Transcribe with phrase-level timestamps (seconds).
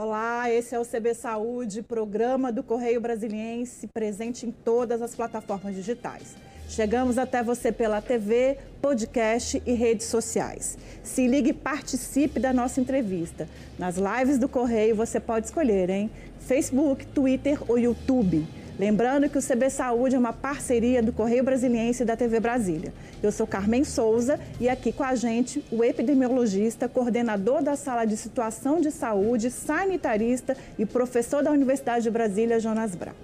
[0.00, 5.74] Olá, esse é o CB Saúde, programa do Correio Brasiliense, presente em todas as plataformas
[5.74, 6.36] digitais.
[6.68, 10.78] Chegamos até você pela TV, podcast e redes sociais.
[11.02, 13.48] Se ligue e participe da nossa entrevista.
[13.76, 16.08] Nas lives do Correio você pode escolher, hein?
[16.38, 18.46] Facebook, Twitter ou YouTube.
[18.78, 22.94] Lembrando que o CB Saúde é uma parceria do Correio Brasiliense e da TV Brasília.
[23.20, 28.16] Eu sou Carmen Souza e aqui com a gente o epidemiologista, coordenador da Sala de
[28.16, 33.16] Situação de Saúde, sanitarista e professor da Universidade de Brasília, Jonas Brau.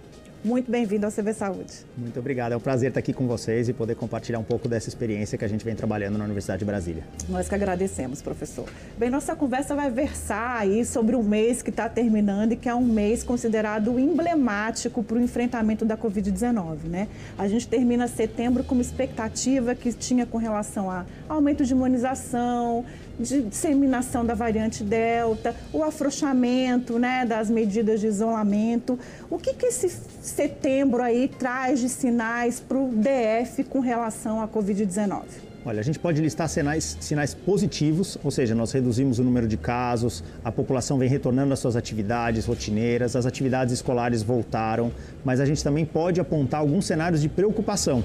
[0.44, 1.72] Muito bem-vindo ao CV Saúde.
[1.96, 2.52] Muito obrigado.
[2.52, 5.44] É um prazer estar aqui com vocês e poder compartilhar um pouco dessa experiência que
[5.46, 7.02] a gente vem trabalhando na Universidade de Brasília.
[7.30, 8.68] Nós que agradecemos, professor.
[8.98, 12.74] Bem, nossa conversa vai versar aí sobre o mês que está terminando e que é
[12.74, 17.08] um mês considerado emblemático para o enfrentamento da Covid-19, né?
[17.38, 22.84] A gente termina setembro com uma expectativa que tinha com relação a aumento de imunização,
[23.18, 28.98] de disseminação da variante Delta, o afrouxamento né, das medidas de isolamento.
[29.30, 29.86] O que, que esse
[30.34, 35.22] setembro aí traz de sinais para o DF com relação à Covid-19?
[35.64, 39.56] Olha, a gente pode listar sinais, sinais positivos, ou seja, nós reduzimos o número de
[39.56, 44.90] casos, a população vem retornando às suas atividades rotineiras, as atividades escolares voltaram,
[45.24, 48.02] mas a gente também pode apontar alguns cenários de preocupação.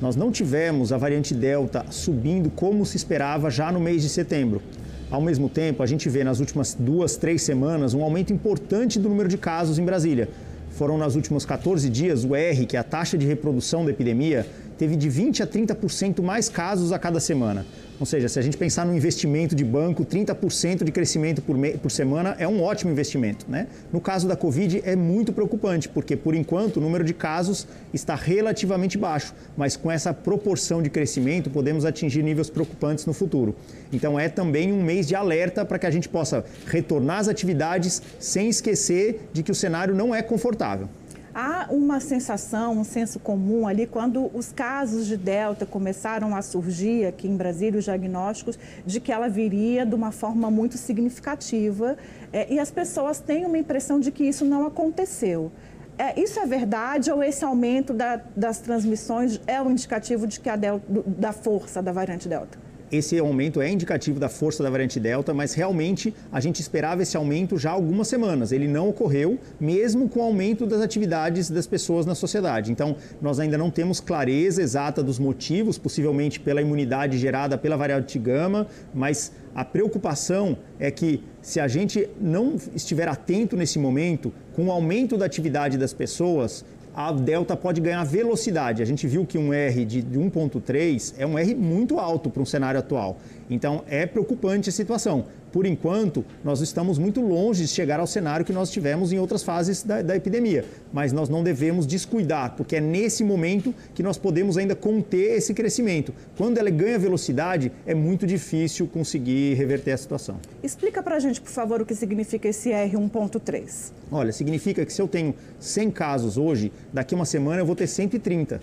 [0.00, 4.62] Nós não tivemos a variante Delta subindo como se esperava já no mês de setembro.
[5.10, 9.08] Ao mesmo tempo, a gente vê nas últimas duas, três semanas um aumento importante do
[9.08, 10.28] número de casos em Brasília.
[10.72, 14.46] Foram nos últimos 14 dias, o R, que é a taxa de reprodução da epidemia,
[14.76, 17.64] teve de 20 a 30% mais casos a cada semana.
[18.02, 21.88] Ou seja, se a gente pensar no investimento de banco, 30% de crescimento por, por
[21.88, 23.46] semana é um ótimo investimento.
[23.48, 23.68] Né?
[23.92, 28.16] No caso da Covid, é muito preocupante, porque por enquanto o número de casos está
[28.16, 33.54] relativamente baixo, mas com essa proporção de crescimento podemos atingir níveis preocupantes no futuro.
[33.92, 38.02] Então é também um mês de alerta para que a gente possa retornar às atividades
[38.18, 40.88] sem esquecer de que o cenário não é confortável.
[41.34, 47.06] Há uma sensação, um senso comum ali, quando os casos de Delta começaram a surgir
[47.06, 51.96] aqui em Brasília, os diagnósticos, de que ela viria de uma forma muito significativa.
[52.32, 55.50] É, e as pessoas têm uma impressão de que isso não aconteceu.
[55.96, 60.50] É, isso é verdade ou esse aumento da, das transmissões é um indicativo de que
[60.50, 62.58] a delta, da força da variante Delta?
[62.92, 67.16] Esse aumento é indicativo da força da variante Delta, mas realmente a gente esperava esse
[67.16, 68.52] aumento já há algumas semanas.
[68.52, 72.70] Ele não ocorreu, mesmo com o aumento das atividades das pessoas na sociedade.
[72.70, 78.18] Então, nós ainda não temos clareza exata dos motivos, possivelmente pela imunidade gerada pela variante
[78.18, 84.66] Gama, mas a preocupação é que se a gente não estiver atento nesse momento, com
[84.66, 86.62] o aumento da atividade das pessoas,
[86.94, 88.82] a delta pode ganhar velocidade.
[88.82, 92.46] A gente viu que um R de 1.3 é um R muito alto para um
[92.46, 93.18] cenário atual.
[93.48, 95.24] Então é preocupante a situação.
[95.52, 99.42] Por enquanto, nós estamos muito longe de chegar ao cenário que nós tivemos em outras
[99.42, 104.16] fases da, da, epidemia, mas nós não devemos descuidar, porque é nesse momento que nós
[104.16, 106.14] podemos ainda conter esse crescimento.
[106.38, 110.40] Quando ela ganha velocidade, é muito difícil conseguir reverter a situação.
[110.62, 113.92] Explica para a gente, por favor, o que significa esse R1.3.
[114.10, 117.86] Olha, significa que se eu tenho 100 casos hoje, daqui uma semana eu vou ter
[117.86, 118.58] 130.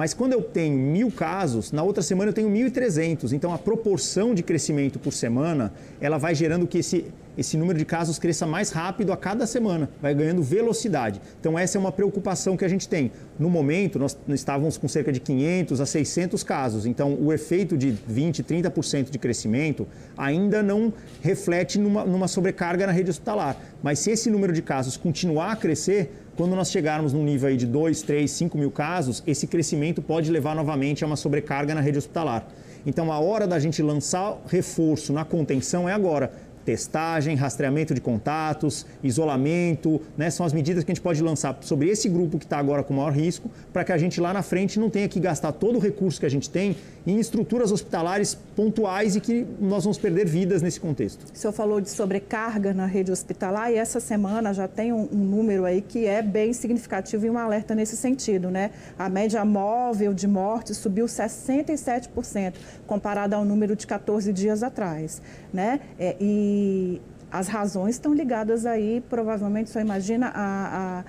[0.00, 3.34] Mas quando eu tenho mil casos, na outra semana eu tenho 1.300.
[3.34, 7.04] Então a proporção de crescimento por semana, ela vai gerando que esse,
[7.36, 11.20] esse número de casos cresça mais rápido a cada semana, vai ganhando velocidade.
[11.38, 13.12] Então essa é uma preocupação que a gente tem.
[13.38, 16.86] No momento, nós estávamos com cerca de 500 a 600 casos.
[16.86, 22.92] Então o efeito de 20, 30% de crescimento ainda não reflete numa, numa sobrecarga na
[22.92, 23.54] rede hospitalar.
[23.82, 26.10] Mas se esse número de casos continuar a crescer,
[26.40, 30.30] quando nós chegarmos num nível aí de 2, 3, 5 mil casos, esse crescimento pode
[30.30, 32.48] levar novamente a uma sobrecarga na rede hospitalar.
[32.86, 36.32] Então, a hora da gente lançar reforço na contenção é agora
[36.64, 40.30] testagem, rastreamento de contatos, isolamento, né?
[40.30, 42.94] São as medidas que a gente pode lançar sobre esse grupo que está agora com
[42.94, 45.78] maior risco, para que a gente lá na frente não tenha que gastar todo o
[45.78, 50.62] recurso que a gente tem em estruturas hospitalares pontuais e que nós vamos perder vidas
[50.62, 51.24] nesse contexto.
[51.32, 55.24] O senhor falou de sobrecarga na rede hospitalar e essa semana já tem um, um
[55.24, 58.70] número aí que é bem significativo e um alerta nesse sentido, né?
[58.98, 62.54] A média móvel de mortes subiu 67%
[62.86, 65.80] comparada ao número de 14 dias atrás, né?
[65.98, 67.00] É, e
[67.30, 71.04] as razões estão ligadas aí, provavelmente, só imagina, a, a,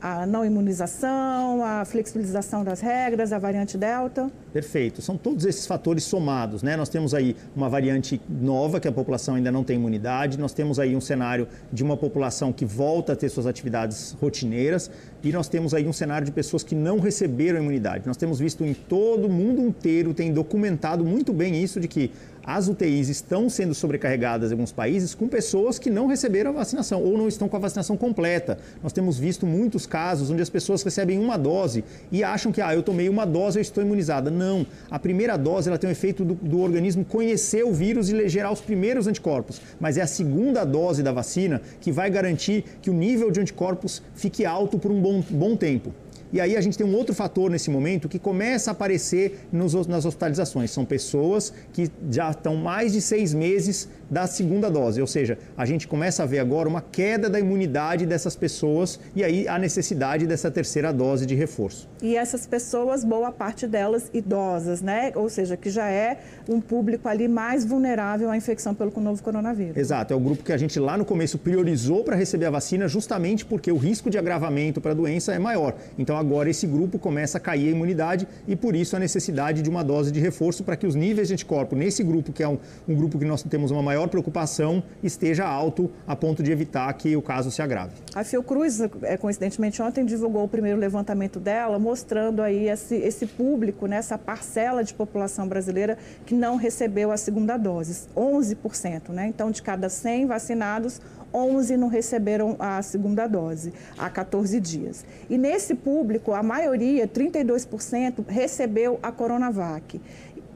[0.00, 4.30] a não imunização, a flexibilização das regras, a variante Delta.
[4.52, 5.02] Perfeito.
[5.02, 6.76] São todos esses fatores somados, né?
[6.76, 10.78] Nós temos aí uma variante nova que a população ainda não tem imunidade, nós temos
[10.78, 14.90] aí um cenário de uma população que volta a ter suas atividades rotineiras
[15.22, 18.06] e nós temos aí um cenário de pessoas que não receberam imunidade.
[18.06, 22.10] Nós temos visto em todo o mundo inteiro, tem documentado muito bem isso de que
[22.46, 27.02] as UTIs estão sendo sobrecarregadas em alguns países com pessoas que não receberam a vacinação
[27.02, 28.56] ou não estão com a vacinação completa.
[28.82, 32.72] Nós temos visto muitos casos onde as pessoas recebem uma dose e acham que, ah,
[32.72, 34.30] eu tomei uma dose, eu estou imunizada.
[34.30, 34.64] Não.
[34.88, 38.52] A primeira dose ela tem o efeito do, do organismo conhecer o vírus e gerar
[38.52, 39.60] os primeiros anticorpos.
[39.80, 44.02] Mas é a segunda dose da vacina que vai garantir que o nível de anticorpos
[44.14, 45.92] fique alto por um bom, bom tempo.
[46.32, 49.74] E aí a gente tem um outro fator nesse momento que começa a aparecer nos,
[49.86, 50.70] nas hospitalizações.
[50.70, 55.66] São pessoas que já estão mais de seis meses da segunda dose, ou seja, a
[55.66, 60.26] gente começa a ver agora uma queda da imunidade dessas pessoas e aí a necessidade
[60.26, 61.88] dessa terceira dose de reforço.
[62.00, 65.12] E essas pessoas, boa parte delas idosas, né?
[65.14, 66.18] Ou seja, que já é
[66.48, 69.76] um público ali mais vulnerável à infecção pelo novo coronavírus.
[69.76, 72.86] Exato, é o grupo que a gente lá no começo priorizou para receber a vacina
[72.88, 75.74] justamente porque o risco de agravamento para a doença é maior.
[75.98, 79.70] Então agora esse grupo começa a cair a imunidade e por isso a necessidade de
[79.70, 82.58] uma dose de reforço para que os níveis de anticorpo nesse grupo, que é um,
[82.88, 86.92] um grupo que nós temos uma maior maior preocupação esteja alto a ponto de evitar
[86.92, 87.94] que o caso se agrave.
[88.14, 93.86] A Fiocruz, é, coincidentemente, ontem divulgou o primeiro levantamento dela, mostrando aí esse, esse público,
[93.86, 95.96] né, essa parcela de população brasileira
[96.26, 99.08] que não recebeu a segunda dose, 11%.
[99.08, 99.28] Né?
[99.28, 101.00] Então, de cada 100 vacinados,
[101.32, 105.04] 11 não receberam a segunda dose há 14 dias.
[105.28, 110.00] E nesse público, a maioria, 32%, recebeu a Coronavac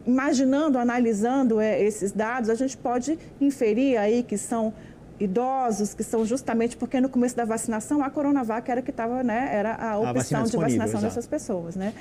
[0.07, 4.73] imaginando, analisando é, esses dados, a gente pode inferir aí que são
[5.19, 9.51] idosos, que são justamente porque no começo da vacinação a Coronavac era que estava, né,
[9.53, 11.05] era a opção a de vacinação exato.
[11.05, 11.93] dessas pessoas, né?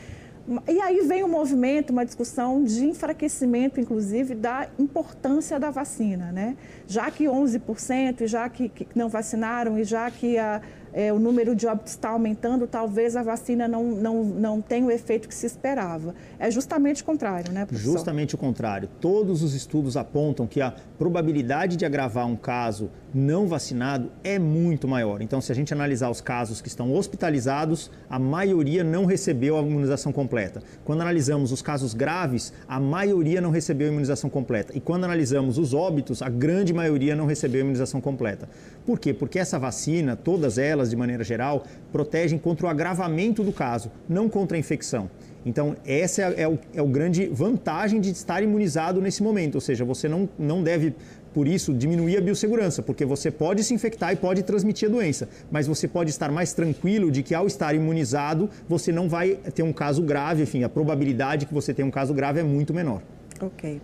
[0.68, 6.58] E aí vem um movimento, uma discussão de enfraquecimento, inclusive, da importância da vacina, né?
[6.88, 10.60] Já que 11%, já que, que não vacinaram e já que a,
[10.94, 14.92] é, o número de óbitos está aumentando, talvez a vacina não, não, não tenha o
[14.92, 16.16] efeito que se esperava.
[16.38, 17.92] É justamente o contrário, né, professor?
[17.92, 18.90] Justamente o contrário.
[19.00, 24.88] Todos os estudos apontam que a probabilidade de agravar um caso não vacinado é muito
[24.88, 25.22] maior.
[25.22, 29.62] Então, se a gente analisar os casos que estão hospitalizados, a maioria não recebeu a
[29.62, 30.62] imunização completa.
[30.86, 34.76] Quando analisamos os casos graves, a maioria não recebeu a imunização completa.
[34.76, 38.48] E quando analisamos os óbitos, a grande maioria não recebeu a imunização completa.
[38.86, 39.14] Por quê?
[39.14, 44.30] Porque essa vacina, todas elas de maneira geral, protegem contra o agravamento do caso, não
[44.30, 45.10] contra a infecção.
[45.46, 49.62] Então, essa é, é, o, é o grande vantagem de estar imunizado nesse momento, ou
[49.62, 50.94] seja, você não, não deve
[51.34, 55.30] por isso, diminuir a biossegurança, porque você pode se infectar e pode transmitir a doença,
[55.52, 59.64] mas você pode estar mais tranquilo de que ao estar imunizado, você não vai ter
[59.64, 63.02] um caso grave, enfim, a probabilidade que você tenha um caso grave é muito menor.
[63.42, 63.80] Ok.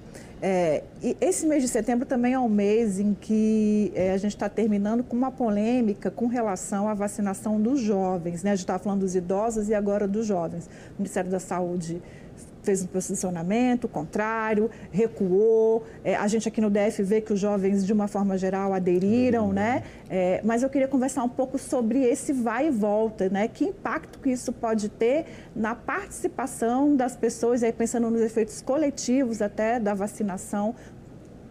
[0.47, 4.36] É, e esse mês de setembro também é um mês em que é, a gente
[4.36, 8.44] está terminando com uma polêmica com relação à vacinação dos jovens.
[8.44, 8.51] Né?
[8.51, 10.69] A gente estava falando dos idosos e agora dos jovens.
[10.92, 12.00] O Ministério da Saúde
[12.65, 15.85] fez um posicionamento contrário, recuou.
[16.03, 19.53] É, a gente aqui no DF vê que os jovens, de uma forma geral, aderiram,
[19.53, 19.83] né?
[20.09, 23.47] É, mas eu queria conversar um pouco sobre esse vai e volta, né?
[23.47, 25.25] Que impacto que isso pode ter
[25.56, 30.75] na participação das pessoas, aí pensando nos efeitos coletivos até da vacinação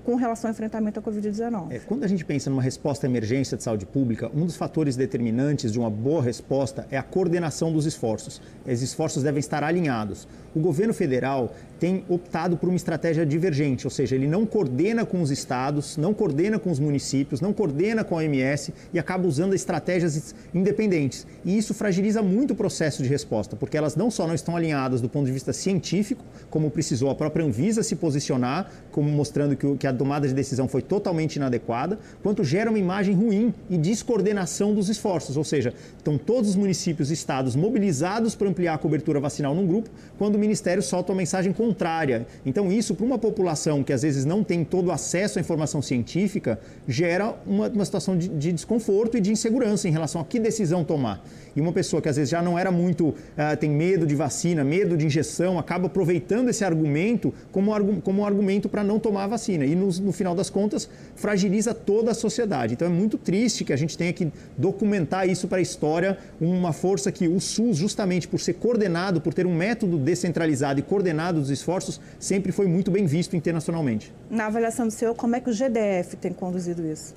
[0.05, 1.71] com relação ao enfrentamento à Covid-19.
[1.71, 4.97] É, quando a gente pensa numa resposta à emergência de saúde pública, um dos fatores
[4.97, 8.41] determinantes de uma boa resposta é a coordenação dos esforços.
[8.67, 10.29] Esses esforços devem estar alinhados.
[10.55, 15.21] O governo federal tem optado por uma estratégia divergente, ou seja, ele não coordena com
[15.21, 19.55] os estados, não coordena com os municípios, não coordena com a OMS e acaba usando
[19.55, 21.27] estratégias independentes.
[21.45, 25.01] E isso fragiliza muito o processo de resposta, porque elas não só não estão alinhadas
[25.01, 29.87] do ponto de vista científico, como precisou a própria Anvisa se posicionar, como mostrando que,
[29.87, 34.89] a tomada de decisão foi totalmente inadequada, quanto gera uma imagem ruim e descoordenação dos
[34.89, 39.55] esforços, ou seja, estão todos os municípios e estados mobilizados para ampliar a cobertura vacinal
[39.55, 42.27] num grupo, quando o Ministério solta uma mensagem contrária.
[42.45, 46.59] Então, isso, para uma população que às vezes não tem todo acesso à informação científica,
[46.87, 50.85] gera uma, uma situação de, de, desconforto e de insegurança em relação a que decisão
[50.85, 51.25] tomar.
[51.57, 53.15] E uma pessoa que às vezes já não era muito, uh,
[53.59, 58.69] tem medo de vacina, medo de injeção, acaba aproveitando esse argumento como, como um argumento
[58.69, 59.65] para não tomar a vacina.
[59.65, 62.75] E no, no final das contas, fragiliza toda a sociedade.
[62.75, 66.73] Então, é muito triste que a gente tenha que documentar isso para a história, uma
[66.73, 71.41] força que o SUS, justamente por ser coordenado, por ter um método descentralizado e coordenado
[71.41, 74.13] dos esforços, sempre foi muito bem visto internacionalmente.
[74.31, 77.15] Na avaliação do senhor, como é que o GDF tem conduzido isso?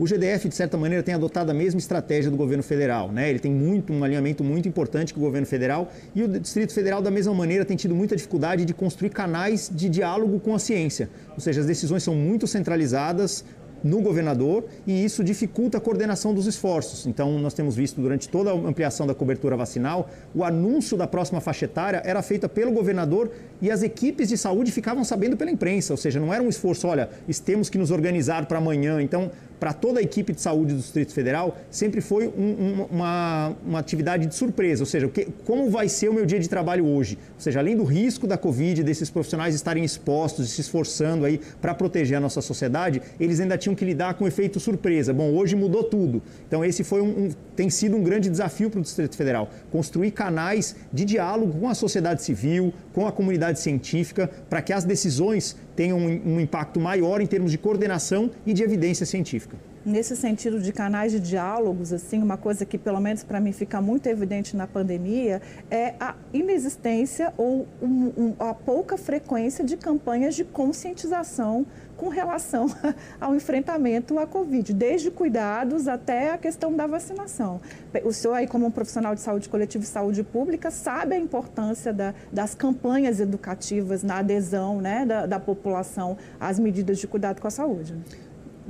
[0.00, 3.12] O GDF, de certa maneira, tem adotado a mesma estratégia do governo federal.
[3.12, 3.28] Né?
[3.28, 7.02] Ele tem muito, um alinhamento muito importante com o governo federal e o Distrito Federal,
[7.02, 11.10] da mesma maneira, tem tido muita dificuldade de construir canais de diálogo com a ciência.
[11.34, 13.44] Ou seja, as decisões são muito centralizadas,
[13.82, 17.06] no governador e isso dificulta a coordenação dos esforços.
[17.06, 21.40] Então, nós temos visto durante toda a ampliação da cobertura vacinal, o anúncio da próxima
[21.40, 23.30] faixa etária era feito pelo governador
[23.60, 26.86] e as equipes de saúde ficavam sabendo pela imprensa, ou seja, não era um esforço,
[26.86, 27.08] olha,
[27.44, 29.00] temos que nos organizar para amanhã.
[29.00, 29.30] Então,
[29.60, 33.78] para toda a equipe de saúde do Distrito Federal, sempre foi um, um, uma, uma
[33.78, 37.18] atividade de surpresa, ou seja, que, como vai ser o meu dia de trabalho hoje?
[37.34, 41.38] Ou seja, além do risco da Covid, desses profissionais estarem expostos e se esforçando aí
[41.60, 45.12] para proteger a nossa sociedade, eles ainda tinham que lidar com o efeito surpresa.
[45.12, 46.22] Bom, hoje mudou tudo.
[46.48, 50.12] Então, esse foi um, um tem sido um grande desafio para o Distrito Federal, construir
[50.12, 55.56] canais de diálogo com a sociedade civil, com a comunidade científica, para que as decisões
[55.80, 59.56] tenham um, um impacto maior em termos de coordenação e de evidência científica.
[59.82, 63.80] Nesse sentido de canais de diálogos, assim, uma coisa que pelo menos para mim fica
[63.80, 70.34] muito evidente na pandemia é a inexistência ou um, um, a pouca frequência de campanhas
[70.34, 71.64] de conscientização
[71.96, 72.66] com relação
[73.18, 77.58] ao enfrentamento à Covid, desde cuidados até a questão da vacinação.
[78.04, 81.90] O senhor aí, como um profissional de saúde coletiva e saúde pública, sabe a importância
[81.90, 87.48] da, das campanhas educativas na adesão né, da, da população às medidas de cuidado com
[87.48, 87.94] a saúde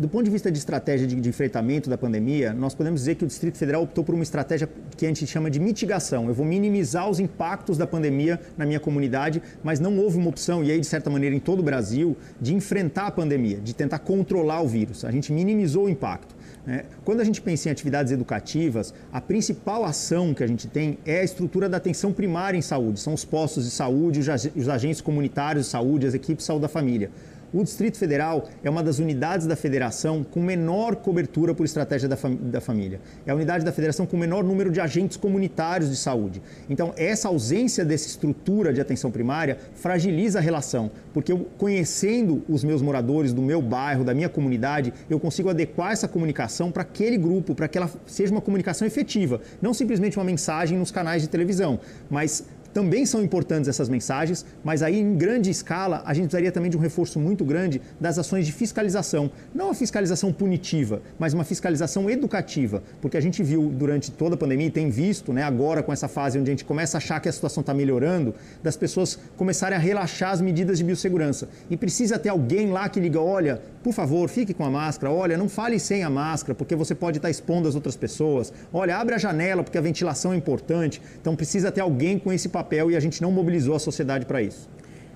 [0.00, 3.24] do ponto de vista de estratégia de, de, enfrentamento da pandemia, nós podemos dizer que
[3.24, 4.66] o Distrito Federal optou por uma estratégia
[4.96, 6.26] que a gente chama de mitigação.
[6.26, 10.64] Eu vou minimizar os impactos da pandemia na minha comunidade, mas não houve uma opção,
[10.64, 13.98] e aí de certa maneira em todo o Brasil, de enfrentar a pandemia, de tentar
[13.98, 15.04] controlar o vírus.
[15.04, 16.34] A gente minimizou o impacto.
[16.66, 16.84] Né?
[17.04, 21.20] Quando a gente pensa em atividades educativas, a principal ação que a gente tem é
[21.20, 23.00] a estrutura da atenção primária em saúde.
[23.00, 24.20] São os postos de saúde,
[24.56, 27.10] os agentes comunitários de saúde, as equipes de saúde da família.
[27.52, 32.16] O Distrito Federal é uma das unidades da federação com menor cobertura por estratégia da,
[32.16, 33.00] fam da, família.
[33.26, 36.40] É a unidade da federação com menor número de agentes comunitários de saúde.
[36.68, 42.62] Então, essa ausência dessa estrutura de atenção primária fragiliza a relação, porque eu, conhecendo os
[42.62, 47.16] meus moradores do meu bairro, da minha comunidade, eu consigo adequar essa comunicação para aquele
[47.16, 51.28] grupo, para que ela seja uma comunicação efetiva, não simplesmente uma mensagem nos canais de
[51.28, 56.52] televisão, mas também são importantes essas mensagens, mas aí em grande escala a gente precisaria
[56.52, 59.30] também de um reforço muito grande das ações de fiscalização.
[59.54, 64.38] Não a fiscalização punitiva, mas uma fiscalização educativa, porque a gente viu durante toda a
[64.38, 67.20] pandemia e tem visto, né, agora com essa fase onde a gente começa a achar
[67.20, 71.48] que a situação está melhorando, das pessoas começarem a relaxar as medidas de biossegurança.
[71.68, 75.36] E precisa ter alguém lá que liga, olha, por favor, fique com a máscara, olha,
[75.36, 78.52] não fale sem a máscara, porque você pode estar expondo as outras pessoas.
[78.72, 81.00] Olha, abre a janela, porque a ventilação é importante.
[81.20, 84.42] Então precisa ter alguém com esse papel e a gente não mobilizou a sociedade para
[84.42, 84.68] isso.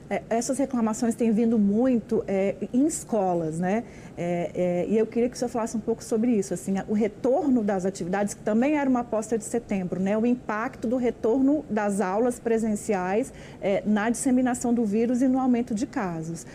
[0.08, 3.84] É, essas reclamações têm vindo muito é, em escolas, né?
[4.16, 6.92] É, é, e eu queria que o senhor falasse um pouco sobre isso, assim, o
[6.92, 10.16] retorno das atividades, que também era uma aposta de setembro, né?
[10.16, 15.74] O impacto do retorno das aulas presenciais é, na disseminação do vírus e no aumento
[15.74, 16.46] de casos.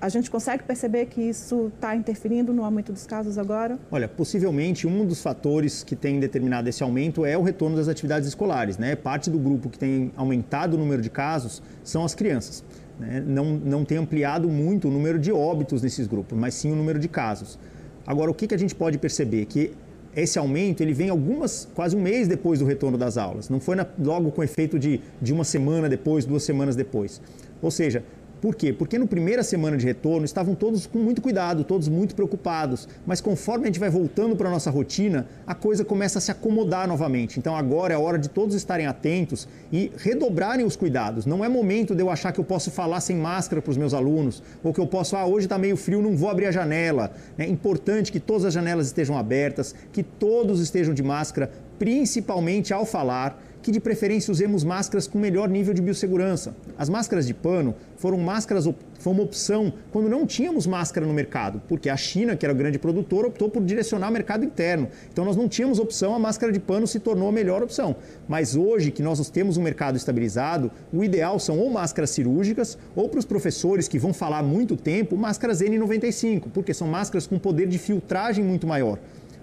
[0.00, 3.76] A gente consegue perceber que isso está interferindo no aumento dos casos agora?
[3.90, 8.28] Olha, possivelmente um dos fatores que tem determinado esse aumento é o retorno das atividades
[8.28, 8.78] escolares.
[8.78, 8.94] Né?
[8.94, 12.62] Parte do grupo que tem aumentado o número de casos são as crianças.
[12.98, 13.20] Né?
[13.26, 17.00] Não, não tem ampliado muito o número de óbitos nesses grupos, mas sim o número
[17.00, 17.58] de casos.
[18.06, 19.46] Agora, o que, que a gente pode perceber?
[19.46, 19.72] Que
[20.14, 23.48] esse aumento ele vem algumas, quase um mês depois do retorno das aulas.
[23.48, 27.20] Não foi na, logo com efeito de, de uma semana depois, duas semanas depois.
[27.60, 28.04] Ou seja,
[28.40, 28.72] por quê?
[28.72, 33.20] Porque no primeira semana de retorno estavam todos com muito cuidado, todos muito preocupados, mas
[33.20, 36.86] conforme a gente vai voltando para a nossa rotina, a coisa começa a se acomodar
[36.86, 37.38] novamente.
[37.38, 41.26] Então agora é a hora de todos estarem atentos e redobrarem os cuidados.
[41.26, 43.92] Não é momento de eu achar que eu posso falar sem máscara para os meus
[43.92, 47.12] alunos, ou que eu posso, ah, hoje está meio frio, não vou abrir a janela.
[47.36, 52.84] É importante que todas as janelas estejam abertas, que todos estejam de máscara, principalmente ao
[52.84, 56.54] falar que de preferência usemos máscaras com melhor nível de biossegurança.
[56.76, 58.66] As máscaras de pano foram máscaras
[58.98, 62.56] foi uma opção quando não tínhamos máscara no mercado, porque a China, que era o
[62.56, 64.88] grande produtor, optou por direcionar o mercado interno.
[65.12, 67.94] Então nós não tínhamos opção, a máscara de pano se tornou a melhor opção.
[68.28, 73.08] Mas hoje que nós temos um mercado estabilizado, o ideal são ou máscaras cirúrgicas ou
[73.08, 77.68] para os professores que vão falar muito tempo, máscaras N95, porque são máscaras com poder
[77.68, 78.98] de filtragem muito maior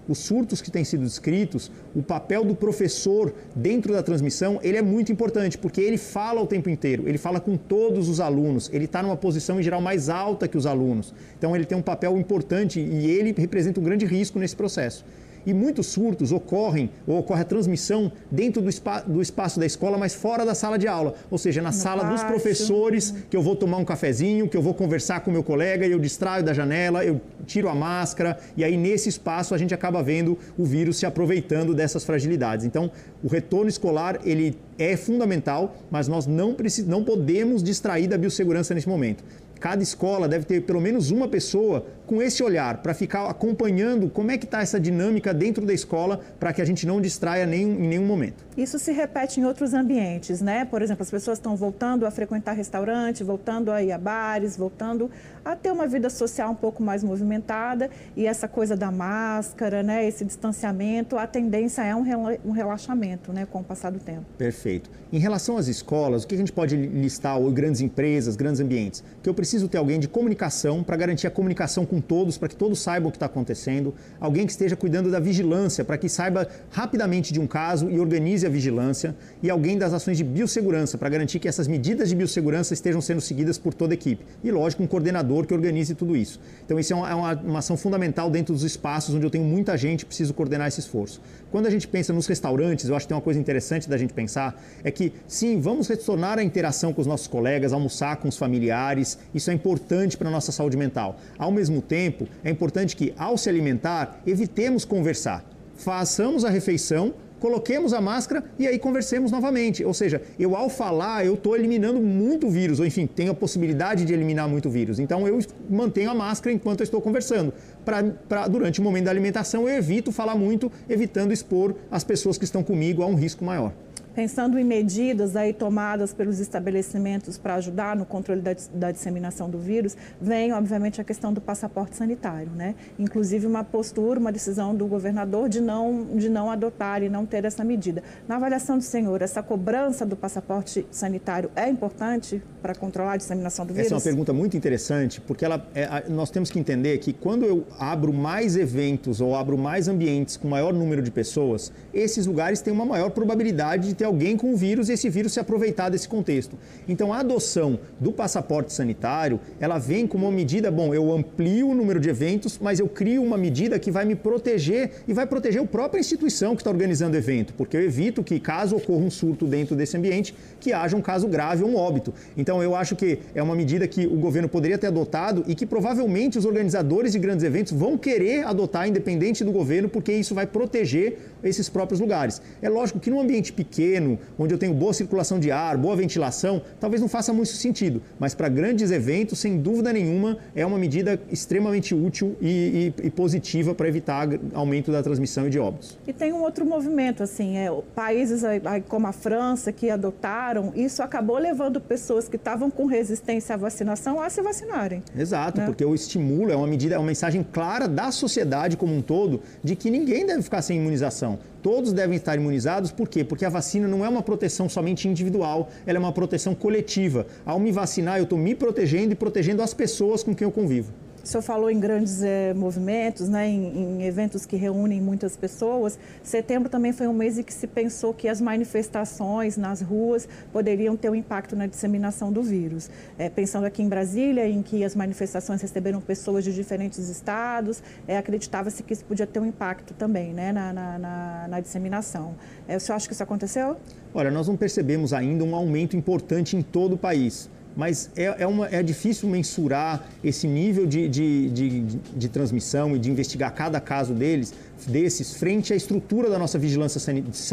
[0.07, 4.81] os surtos que têm sido descritos, o papel do professor dentro da transmissão, ele é
[4.81, 8.85] muito importante, porque ele fala o tempo inteiro, ele fala com todos os alunos, ele
[8.85, 11.13] está numa posição em geral mais alta que os alunos.
[11.37, 15.05] Então ele tem um papel importante e ele representa um grande risco nesse processo.
[15.45, 18.69] E muitos surtos ocorrem, ou ocorre a transmissão dentro do,
[19.07, 21.15] do espaço da escola, mas fora da sala de aula.
[21.29, 24.61] Ou seja, na no sala dos professores, que eu vou tomar um cafezinho, que eu
[24.61, 28.63] vou conversar com meu colega, e eu distraio da janela, eu tiro a máscara, e
[28.63, 32.65] aí nesse espaço a gente acaba vendo o vírus se aproveitando dessas fragilidades.
[32.65, 32.91] Então,
[33.23, 36.85] o retorno escolar, ele é fundamental, mas nós não, precis...
[36.85, 39.23] não podemos distrair da biossegurança nesse momento.
[39.59, 44.31] Cada escola deve ter pelo menos uma pessoa com esse olhar, para ficar acompanhando como
[44.31, 47.73] é que está essa dinâmica dentro da escola, para que a gente não distraia nenhum,
[47.73, 48.45] em nenhum momento.
[48.57, 50.65] Isso se repete em outros ambientes, né?
[50.65, 55.09] Por exemplo, as pessoas estão voltando a frequentar restaurante, voltando a ir a bares, voltando
[55.43, 60.07] a ter uma vida social um pouco mais movimentada e essa coisa da máscara, né?
[60.07, 63.45] Esse distanciamento, a tendência é um relaxamento, né?
[63.45, 64.25] Com o passar do tempo.
[64.37, 64.89] Perfeito.
[65.11, 69.03] Em relação às escolas, o que a gente pode listar, ou grandes empresas, grandes ambientes?
[69.21, 72.49] Que eu preciso ter alguém de comunicação para garantir a comunicação com com todos, para
[72.49, 76.09] que todos saibam o que está acontecendo, alguém que esteja cuidando da vigilância, para que
[76.09, 80.97] saiba rapidamente de um caso e organize a vigilância, e alguém das ações de biossegurança,
[80.97, 84.25] para garantir que essas medidas de biossegurança estejam sendo seguidas por toda a equipe.
[84.43, 86.39] E, lógico, um coordenador que organize tudo isso.
[86.65, 89.45] Então, isso é uma, é uma, uma ação fundamental dentro dos espaços onde eu tenho
[89.45, 91.21] muita gente preciso coordenar esse esforço.
[91.49, 94.13] Quando a gente pensa nos restaurantes, eu acho que tem uma coisa interessante da gente
[94.13, 98.37] pensar, é que, sim, vamos retornar a interação com os nossos colegas, almoçar com os
[98.37, 101.17] familiares, isso é importante para a nossa saúde mental.
[101.37, 105.45] Ao mesmo tempo, é importante que, ao se alimentar, evitemos conversar.
[105.75, 107.13] Façamos a refeição
[107.45, 109.83] coloquemos a máscara e aí conversemos novamente.
[109.83, 114.03] Ou seja, eu ao falar, eu estou eliminando muito vírus, ou enfim, tenho a possibilidade
[114.03, 114.97] de eliminar muito vírus.
[114.97, 115.39] Então eu
[115.69, 117.53] mantenho a máscara enquanto eu estou conversando.
[117.83, 122.37] Pra, pra, durante o momento da alimentação, eu evito falar muito, evitando expor as pessoas
[122.37, 123.71] que estão comigo a um risco maior.
[124.15, 129.59] Pensando em medidas aí tomadas pelos estabelecimentos para ajudar no controle da, da, disseminação do
[129.59, 132.75] vírus, vem, obviamente, a questão do passaporte sanitário, né?
[132.97, 137.43] Inclusive uma postura, uma decisão do governador de não, de não adotar e não ter
[137.43, 138.01] essa medida.
[138.25, 143.65] Na avaliação do senhor, essa cobrança do passaporte sanitário é importante para controlar a disseminação
[143.65, 143.87] do vírus?
[143.87, 147.45] Essa é uma pergunta muito interessante, porque ela, é, nós temos que entender que quando
[147.45, 152.61] eu abro mais eventos ou abro mais ambientes com maior número de pessoas, esses lugares
[152.61, 155.39] têm uma maior probabilidade de ter ter alguém com o vírus e esse vírus se
[155.39, 156.57] aproveitar desse contexto.
[156.87, 161.75] Então, a adoção do passaporte sanitário, ela vem como uma medida, bom, eu amplio o
[161.75, 165.61] número de eventos, mas eu crio uma medida que vai me proteger e vai proteger
[165.61, 169.09] a própria instituição que está organizando o evento, porque eu evito que, caso ocorra um
[169.09, 172.13] surto dentro desse ambiente, que haja um caso grave ou um óbito.
[172.37, 175.65] Então, eu acho que é uma medida que o governo poderia ter adotado e que
[175.65, 180.45] provavelmente os organizadores de grandes eventos vão querer adotar, independente do governo, porque isso vai
[180.45, 182.41] proteger esses próprios lugares.
[182.61, 183.94] É lógico que num ambiente pequeno,
[184.37, 188.33] onde eu tenho boa circulação de ar, boa ventilação, talvez não faça muito sentido, mas
[188.33, 193.73] para grandes eventos, sem dúvida nenhuma, é uma medida extremamente útil e, e, e positiva
[193.73, 195.97] para evitar aumento da transmissão e de óbitos.
[196.07, 198.43] E tem um outro movimento, assim, é, países
[198.87, 204.21] como a França que adotaram, isso acabou levando pessoas que estavam com resistência à vacinação
[204.21, 205.01] a se vacinarem.
[205.17, 205.65] Exato, né?
[205.65, 209.41] porque o estímulo é uma medida, é uma mensagem clara da sociedade como um todo
[209.63, 211.39] de que ninguém deve ficar sem imunização.
[211.65, 213.23] Todos devem estar imunizados, por quê?
[213.23, 217.25] Porque a vacina não é uma proteção somente individual, ela é uma proteção coletiva.
[217.43, 220.93] Ao me vacinar, eu estou me protegendo e protegendo as pessoas com quem eu convivo.
[221.25, 225.97] O senhor falou em grandes é, movimentos, né, em, em, eventos que reúnem muitas pessoas.
[226.21, 230.95] Setembro também foi um mês em que se pensou que as manifestações nas ruas poderiam
[230.95, 232.91] ter um impacto na disseminação do vírus.
[233.17, 238.19] É, pensando aqui em Brasília, em que as manifestações receberam pessoas de diferentes estados, é,
[238.19, 242.35] acreditava-se que isso podia ter um impacto também né, na, na, na, na disseminação.
[242.69, 243.77] o senhor acha que isso aconteceu?
[244.13, 248.47] Olha, nós não percebemos ainda um aumento importante em todo o país mas é, é,
[248.47, 251.81] uma, é difícil mensurar esse nível de, de, de,
[252.15, 254.53] de, transmissão e de investigar cada caso deles,
[254.87, 257.01] desses frente à estrutura da nossa vigilância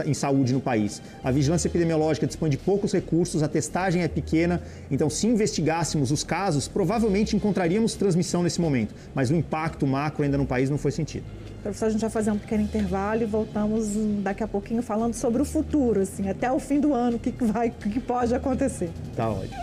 [0.06, 1.02] em saúde no país.
[1.24, 6.22] A vigilância epidemiológica dispõe de poucos recursos, a testagem é pequena, então se investigássemos os
[6.22, 10.92] casos, provavelmente encontraríamos transmissão nesse momento, mas o impacto macro ainda no país não foi
[10.92, 11.24] sentido.
[11.62, 15.40] Professor, a gente vai fazer um pequeno intervalo e voltamos daqui a pouquinho falando sobre
[15.40, 18.90] o futuro, assim, até o fim do ano, o que, vai, o que pode acontecer.
[19.14, 19.54] Tá ótimo.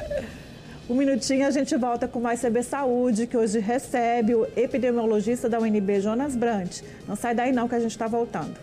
[0.90, 5.60] Um minutinho a gente volta com mais CB Saúde, que hoje recebe o epidemiologista da
[5.60, 6.84] UNB, Jonas Brandt.
[7.08, 8.58] Não sai daí não que a gente está voltando.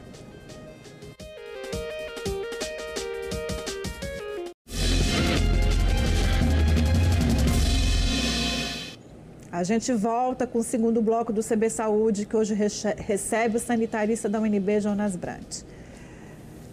[9.52, 14.28] A gente volta com o segundo bloco do CB Saúde, que hoje recebe o sanitarista
[14.28, 15.64] da UNB, Jonas Brandt.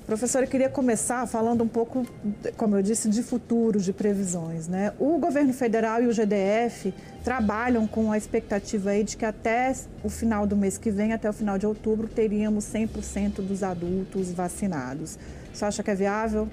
[0.06, 2.06] Professora, eu queria começar falando um pouco,
[2.58, 4.68] como eu disse, de futuro, de previsões.
[4.68, 4.92] Né?
[5.00, 10.10] O governo federal e o GDF trabalham com a expectativa aí de que até o
[10.10, 15.18] final do mês que vem, até o final de outubro, teríamos 100% dos adultos vacinados.
[15.54, 16.50] Você acha que é viável?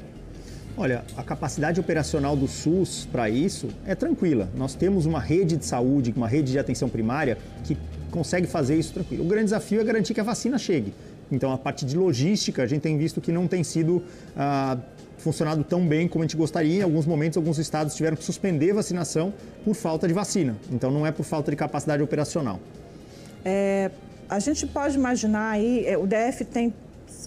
[0.77, 4.49] Olha, a capacidade operacional do SUS para isso é tranquila.
[4.55, 7.77] Nós temos uma rede de saúde, uma rede de atenção primária que
[8.13, 9.25] consegue fazer isso tranquilo.
[9.25, 10.95] O grande desafio é garantir que a vacina chegue.
[11.31, 14.03] Então, a parte de logística, a gente tem visto que não tem sido
[14.37, 14.77] ah,
[15.19, 16.81] funcionado tão bem como a gente gostaria.
[16.81, 19.33] Em alguns momentos, alguns estados tiveram que suspender vacinação
[19.65, 20.57] por falta de vacina.
[20.71, 22.59] Então, não é por falta de capacidade operacional.
[23.45, 23.91] É,
[24.29, 26.73] a gente pode imaginar aí, é, o DF tem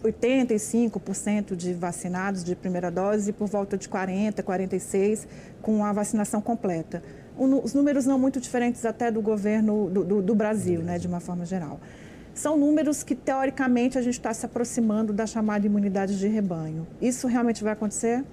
[0.02, 5.28] 85% de vacinados de primeira dose e por volta de 40, 46
[5.62, 7.02] com a vacinação completa.
[7.36, 11.20] Os números não muito diferentes até do governo do, do, do Brasil, né, de uma
[11.20, 11.80] forma geral.
[12.34, 16.88] São números que, teoricamente, a gente está se aproximando da chamada imunidade de rebanho.
[17.00, 18.26] Isso realmente vai acontecer?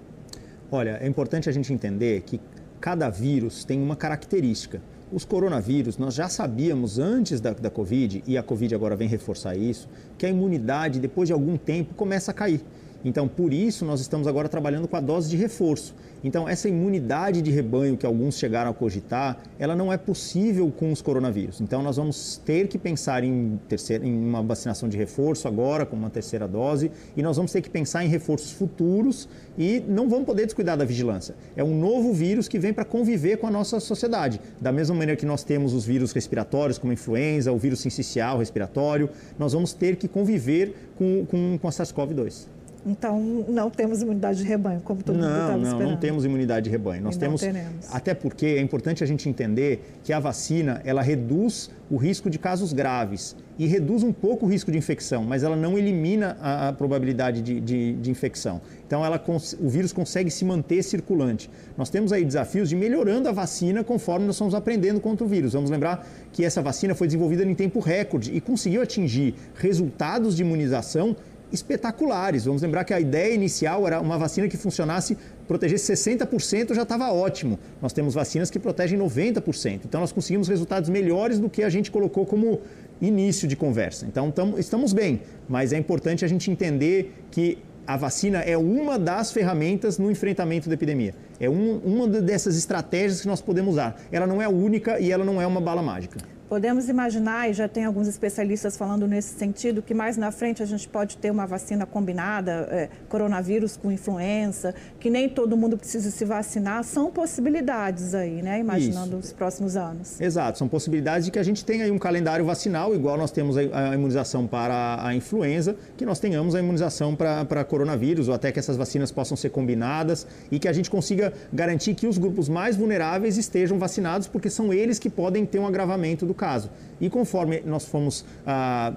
[0.73, 2.41] Olha, é importante a gente entender que
[2.81, 4.81] cada vírus tem uma característica.
[5.13, 9.55] Os coronavírus, nós já sabíamos antes da, da Covid, e a Covid agora vem reforçar
[9.55, 9.87] isso,
[10.17, 12.63] que a imunidade, depois de algum tempo, começa a cair.
[13.05, 15.95] Então, por isso, nós estamos agora trabalhando com a dose de reforço.
[16.23, 20.93] Então, essa imunidade de rebanho que alguns chegaram a cogitar, ela não é possível com
[20.93, 21.61] os coronavírus.
[21.63, 25.97] Então, nós vamos ter que pensar em, terceira, em uma vacinação de reforço agora, com
[25.97, 30.27] uma terceira dose, e nós vamos ter que pensar em reforços futuros e não vamos
[30.27, 31.35] poder descuidar da vigilância.
[31.57, 34.41] É um novo vírus que vem para conviver com a nossa sociedade.
[34.61, 38.39] Da mesma maneira que nós temos os vírus respiratórios, como a influenza, o vírus sincicial
[38.39, 39.09] respiratório,
[39.39, 42.60] nós vamos ter que conviver com, com, com a SARS-CoV-2.
[42.85, 45.83] Então, não temos imunidade de rebanho, como todo não, mundo estava não, esperando.
[45.83, 47.03] Não, não temos imunidade de rebanho.
[47.03, 47.43] Nós e temos,
[47.91, 52.39] até porque é importante a gente entender que a vacina, ela reduz o risco de
[52.39, 56.69] casos graves e reduz um pouco o risco de infecção, mas ela não elimina a,
[56.69, 58.59] a probabilidade de, de, de, infecção.
[58.87, 59.23] Então, ela,
[59.61, 61.51] o vírus consegue se manter circulante.
[61.77, 65.53] Nós temos aí desafios de melhorando a vacina conforme nós estamos aprendendo contra o vírus.
[65.53, 70.43] Vamos lembrar que essa vacina foi desenvolvida em tempo recorde e conseguiu atingir resultados de
[70.43, 71.15] imunização
[71.53, 72.45] espetaculares.
[72.45, 77.13] Vamos lembrar que a ideia inicial era uma vacina que funcionasse, protegesse 60% já estava
[77.13, 77.59] ótimo.
[77.81, 79.81] Nós temos vacinas que protegem 90%.
[79.85, 82.61] Então nós conseguimos resultados melhores do que a gente colocou como
[83.01, 84.07] início de conversa.
[84.07, 88.99] Então tamo, estamos bem, mas é importante a gente entender que a vacina é uma
[88.99, 91.15] das ferramentas no enfrentamento da epidemia.
[91.41, 94.01] É um, uma dessas estratégias que nós podemos usar.
[94.13, 96.21] Ela não é única e ela não é uma bala mágica.
[96.51, 100.67] Podemos imaginar, e já tem alguns especialistas falando nesse sentido, que mais na frente a
[100.67, 106.11] gente pode ter uma vacina combinada, é, coronavírus com influenza, que nem todo mundo precisa
[106.11, 106.83] se vacinar.
[106.83, 108.59] São possibilidades aí, né?
[108.59, 109.29] Imaginando Isso.
[109.29, 110.21] os próximos anos.
[110.21, 113.57] Exato, são possibilidades de que a gente tenha aí um calendário vacinal, igual nós temos
[113.57, 118.51] a imunização para a influenza, que nós tenhamos a imunização para, para coronavírus, ou até
[118.51, 122.49] que essas vacinas possam ser combinadas e que a gente consiga garantir que os grupos
[122.49, 126.71] mais vulneráveis estejam vacinados, porque são eles que podem ter um agravamento do caso.
[126.99, 128.95] E conforme nós fomos ah,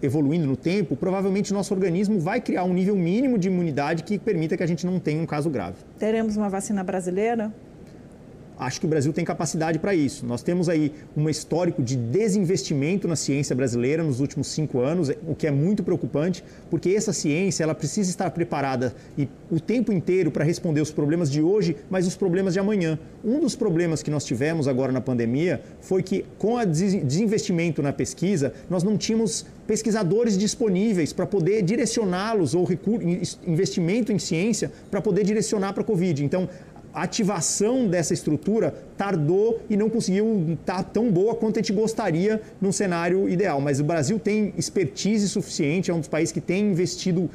[0.00, 4.56] evoluindo no tempo, provavelmente nosso organismo vai criar um nível mínimo de imunidade que permita
[4.56, 5.76] que a gente não tenha um caso grave.
[5.98, 7.52] Teremos uma vacina brasileira?
[8.58, 10.24] Acho que o Brasil tem capacidade para isso.
[10.24, 15.34] Nós temos aí um histórico de desinvestimento na ciência brasileira nos últimos cinco anos, o
[15.34, 20.30] que é muito preocupante, porque essa ciência ela precisa estar preparada e o tempo inteiro
[20.30, 22.98] para responder os problemas de hoje, mas os problemas de amanhã.
[23.24, 27.92] Um dos problemas que nós tivemos agora na pandemia foi que, com o desinvestimento na
[27.92, 32.68] pesquisa, nós não tínhamos pesquisadores disponíveis para poder direcioná-los ou
[33.46, 36.24] investimento em ciência para poder direcionar para a Covid.
[36.24, 36.48] Então,
[36.94, 42.72] ativação dessa estrutura tardou e não conseguiu estar tão boa quanto a gente gostaria num
[42.72, 43.60] cenário ideal.
[43.60, 47.28] Mas o Brasil tem expertise suficiente, é um dos países que tem investido,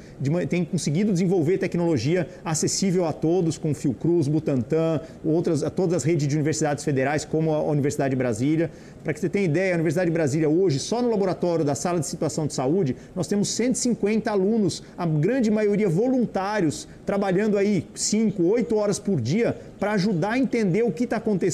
[0.47, 6.35] tem conseguido desenvolver tecnologia acessível a todos, com Fiocruz, Butantan, outras, todas as redes de
[6.35, 8.71] universidades federais, como a Universidade de Brasília.
[9.03, 11.99] Para que você tenha ideia, a Universidade de Brasília hoje, só no laboratório da sala
[11.99, 18.43] de situação de saúde, nós temos 150 alunos, a grande maioria voluntários, trabalhando aí 5,
[18.43, 21.48] 8 horas por dia para ajudar a entender o que está acontecendo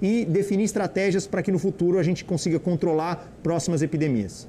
[0.00, 4.48] e definir estratégias para que no futuro a gente consiga controlar próximas epidemias.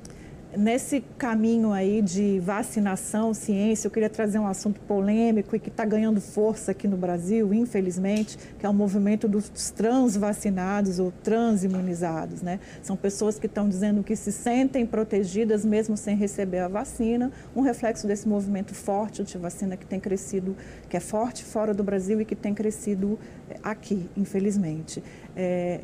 [0.58, 5.86] Nesse caminho aí de vacinação, ciência, eu queria trazer um assunto polêmico e que está
[5.86, 12.42] ganhando força aqui no Brasil, infelizmente, que é o movimento dos transvacinados ou transimunizados.
[12.42, 12.60] Né?
[12.82, 17.62] São pessoas que estão dizendo que se sentem protegidas mesmo sem receber a vacina, um
[17.62, 20.58] reflexo desse movimento forte de vacina que tem crescido,
[20.90, 25.04] que é forte fora do Brasil e que tem crescido eh, aqui, infelizmente.
[25.36, 25.82] É,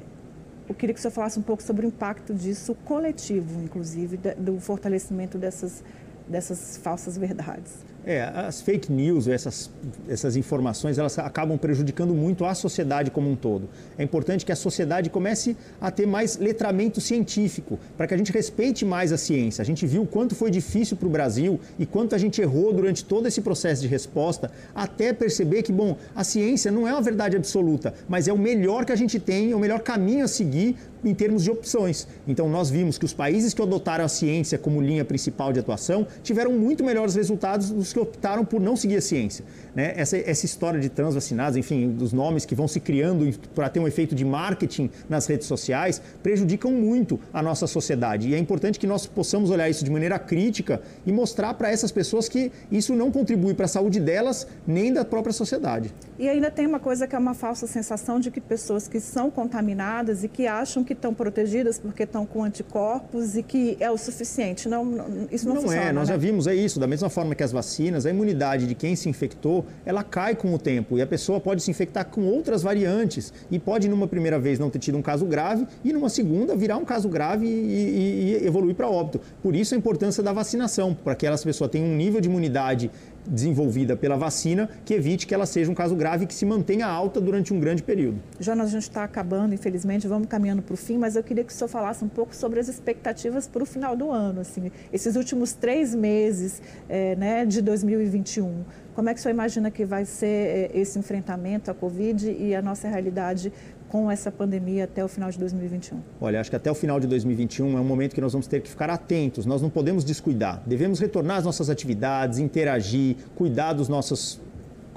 [0.67, 4.60] eu queria que o senhor falasse um pouco sobre o impacto disso coletivo, inclusive, do
[4.60, 5.84] fortalecimento dessas,
[6.28, 7.92] dessas falsas verdades.
[8.05, 9.69] É, as fake news, essas,
[10.09, 13.69] essas informações, elas acabam prejudicando muito a sociedade como um todo.
[13.97, 18.31] É importante que a sociedade comece a ter mais letramento científico, para que a gente
[18.31, 19.61] respeite mais a ciência.
[19.61, 23.05] A gente viu quanto foi difícil para o Brasil e quanto a gente errou durante
[23.05, 27.37] todo esse processo de resposta, até perceber que, bom, a ciência não é uma verdade
[27.37, 30.75] absoluta, mas é o melhor que a gente tem, é o melhor caminho a seguir
[31.03, 32.07] em termos de opções.
[32.27, 36.07] Então, nós vimos que os países que adotaram a ciência como linha principal de atuação
[36.21, 39.45] tiveram muito melhores resultados dos que optaram por não seguir a ciência.
[39.75, 39.93] Né?
[39.95, 43.87] Essa, essa história de transvacinados, enfim, dos nomes que vão se criando para ter um
[43.87, 48.29] efeito de marketing nas redes sociais, prejudicam muito a nossa sociedade.
[48.29, 51.91] E é importante que nós possamos olhar isso de maneira crítica e mostrar para essas
[51.91, 55.93] pessoas que isso não contribui para a saúde delas nem da própria sociedade.
[56.17, 59.31] E ainda tem uma coisa que é uma falsa sensação de que pessoas que são
[59.31, 63.97] contaminadas e que acham que estão protegidas porque estão com anticorpos e que é o
[63.97, 64.67] suficiente.
[64.69, 65.84] Não, isso não, não funciona.
[65.84, 66.13] Não é, nós né?
[66.13, 66.79] já vimos, é isso.
[66.79, 70.53] Da mesma forma que as vacinas, a imunidade de quem se infectou, ela cai com
[70.53, 74.39] o tempo e a pessoa pode se infectar com outras variantes e pode, numa primeira
[74.39, 77.49] vez, não ter tido um caso grave e, numa segunda, virar um caso grave e,
[77.49, 79.19] e, e evoluir para óbito.
[79.41, 82.91] Por isso a importância da vacinação, para que aquelas pessoas tenham um nível de imunidade
[83.27, 86.88] desenvolvida pela vacina que evite que ela seja um caso grave e que se mantenha
[86.88, 88.21] alta durante um grande período.
[88.39, 91.51] Jonas, a gente está acabando, infelizmente, vamos caminhando para o fim, mas eu queria que
[91.51, 95.15] o senhor falasse um pouco sobre as expectativas para o final do ano, assim, esses
[95.15, 98.63] últimos três meses é, né, de 2021.
[98.93, 102.53] Como é que o senhor imagina que vai ser é, esse enfrentamento à Covid e
[102.53, 103.51] a nossa realidade
[103.93, 105.99] com essa pandemia até o final de 2021?
[106.19, 108.60] Olha, acho que até o final de 2021 é um momento que nós vamos ter
[108.60, 110.63] que ficar atentos, nós não podemos descuidar.
[110.65, 114.41] Devemos retornar às nossas atividades, interagir, cuidar dos nossos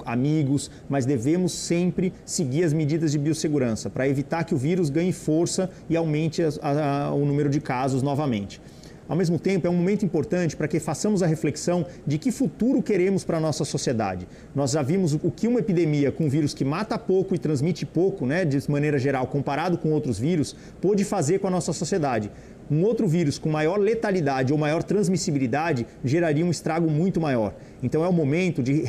[0.03, 5.13] amigos, mas devemos sempre seguir as medidas de biossegurança para evitar que o vírus ganhe
[5.13, 8.59] força e aumente a, a, o número de casos novamente.
[9.07, 12.83] Ao mesmo tempo, é um momento importante para que façamos a reflexão de que futuro
[12.83, 14.27] queremos para a nossa sociedade.
[14.53, 17.85] Nós já vimos o que uma epidemia com um vírus que mata pouco e transmite
[17.85, 22.29] pouco, né, de maneira geral, comparado com outros vírus, pode fazer com a nossa sociedade
[22.69, 27.53] um outro vírus com maior letalidade ou maior transmissibilidade geraria um estrago muito maior.
[27.81, 28.83] Então é o momento de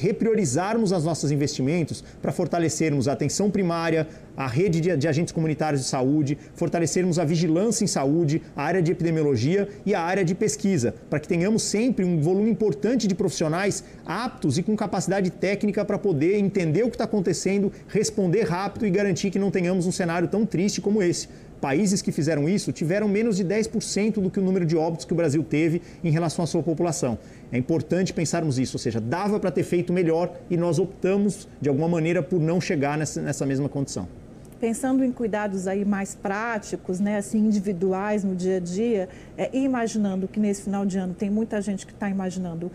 [0.00, 5.82] repriorizarmos os nossos investimentos para fortalecermos a atenção primária, a rede de, de, agentes comunitários
[5.82, 10.34] de saúde, fortalecermos a vigilância em saúde, a área de epidemiologia e a área de
[10.34, 15.84] pesquisa, para que tenhamos sempre um volume importante de profissionais aptos e com capacidade técnica
[15.84, 19.92] para poder entender o que está acontecendo, responder rápido e garantir que não tenhamos um
[19.92, 21.28] cenário tão triste como esse
[21.64, 25.14] países que fizeram isso tiveram menos de 10% do que o número de óbitos que
[25.14, 27.18] o Brasil teve em relação à sua população.
[27.50, 31.70] É importante pensarmos isso, ou seja, dava para ter feito melhor e nós optamos, de
[31.70, 34.06] alguma maneira, por não chegar nessa, nessa mesma condição
[34.60, 40.26] pensando em cuidados aí mais práticos, né, assim, individuais no dia a dia, é, imaginando
[40.26, 42.72] que nesse final de ano tem muita gente que está imaginando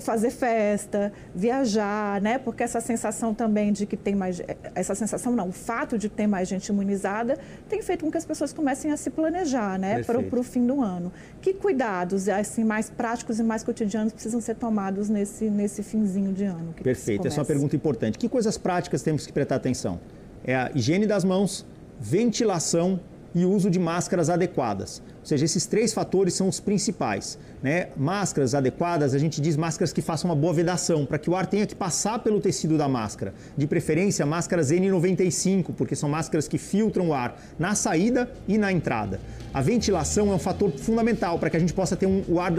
[0.00, 2.38] fazer festa, viajar, né?
[2.38, 4.42] Porque essa sensação também de que tem mais,
[4.74, 7.38] essa sensação não, o fato de ter mais gente imunizada
[7.68, 10.02] tem feito com que as pessoas comecem a se planejar, né?
[10.02, 11.12] Para o fim do ano.
[11.40, 16.44] Que cuidados, assim, mais práticos e mais cotidianos precisam ser tomados nesse, nesse finzinho de
[16.44, 16.74] ano?
[16.82, 18.18] Perfeito, essa é uma pergunta importante.
[18.18, 20.00] Que coisas práticas temos que prestar atenção?
[20.44, 21.64] É a higiene das mãos,
[22.00, 23.00] ventilação
[23.34, 25.02] e uso de máscaras adequadas.
[25.28, 27.38] Ou seja, esses três fatores são os principais.
[27.62, 27.88] Né?
[27.98, 31.44] Máscaras adequadas, a gente diz máscaras que façam uma boa vedação, para que o ar
[31.44, 33.34] tenha que passar pelo tecido da máscara.
[33.54, 38.72] De preferência, máscaras N95, porque são máscaras que filtram o ar na saída e na
[38.72, 39.20] entrada.
[39.52, 42.50] A ventilação é um fator fundamental para que a gente possa ter um, o ar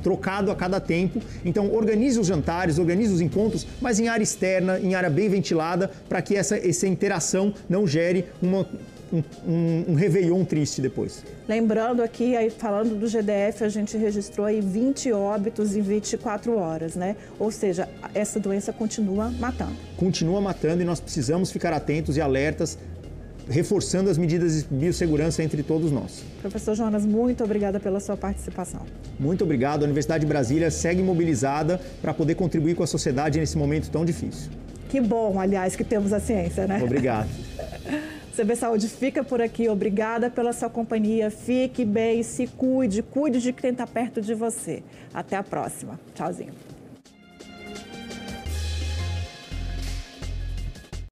[0.00, 1.20] trocado a cada tempo.
[1.44, 5.90] Então, organize os jantares, organize os encontros, mas em área externa, em área bem ventilada,
[6.08, 8.64] para que essa, essa interação não gere uma um,
[9.46, 11.22] um, um Réveillon triste depois.
[11.48, 16.96] Lembrando aqui, aí, falando do GDF, a gente registrou aí 20 óbitos em 24 horas,
[16.96, 17.16] né?
[17.38, 19.76] Ou seja, essa doença continua matando.
[19.96, 22.78] Continua matando e nós precisamos ficar atentos e alertas
[23.48, 26.24] reforçando as medidas de biossegurança entre todos nós.
[26.40, 28.80] Professor Jonas, muito obrigada pela sua participação.
[29.18, 29.82] Muito obrigado.
[29.82, 34.04] A Universidade de Brasília segue mobilizada para poder contribuir com a sociedade nesse momento tão
[34.04, 34.50] difícil.
[34.88, 36.80] Que bom, aliás, que temos a ciência, né?
[36.82, 37.28] Obrigado.
[38.36, 39.68] CB Saúde fica por aqui.
[39.68, 41.30] Obrigada pela sua companhia.
[41.30, 44.82] Fique bem, se cuide, cuide de quem está perto de você.
[45.12, 46.00] Até a próxima.
[46.14, 46.73] Tchauzinho.